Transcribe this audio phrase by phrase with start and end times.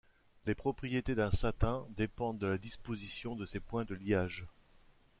[0.47, 4.47] Les propriétés d'un satin dépendent de la disposition de ses points de liages.